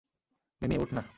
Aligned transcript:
মিমি, 0.61 0.77
উঠ 0.77 0.89
না। 0.93 1.03